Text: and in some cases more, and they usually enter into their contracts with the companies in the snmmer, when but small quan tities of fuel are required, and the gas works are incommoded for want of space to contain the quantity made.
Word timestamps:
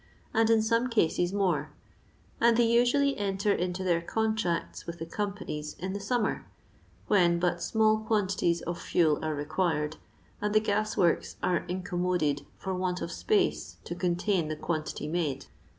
and 0.33 0.49
in 0.49 0.63
some 0.63 0.89
cases 0.89 1.31
more, 1.31 1.69
and 2.39 2.57
they 2.57 2.65
usually 2.65 3.15
enter 3.19 3.53
into 3.53 3.83
their 3.83 4.01
contracts 4.01 4.87
with 4.87 4.97
the 4.97 5.05
companies 5.05 5.75
in 5.77 5.93
the 5.93 5.99
snmmer, 5.99 6.41
when 7.05 7.37
but 7.39 7.61
small 7.61 7.99
quan 7.99 8.25
tities 8.25 8.61
of 8.63 8.81
fuel 8.81 9.23
are 9.23 9.35
required, 9.35 9.97
and 10.41 10.55
the 10.55 10.59
gas 10.59 10.97
works 10.97 11.35
are 11.43 11.65
incommoded 11.67 12.43
for 12.57 12.73
want 12.73 12.99
of 12.99 13.11
space 13.11 13.77
to 13.83 13.93
contain 13.93 14.47
the 14.47 14.55
quantity 14.55 15.07
made. 15.07 15.45